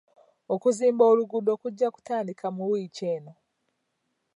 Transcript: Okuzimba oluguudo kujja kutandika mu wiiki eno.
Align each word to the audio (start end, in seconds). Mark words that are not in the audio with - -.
Okuzimba 0.53 1.03
oluguudo 1.11 1.51
kujja 1.61 1.87
kutandika 1.95 2.45
mu 2.55 2.63
wiiki 2.71 3.03
eno. 3.15 3.33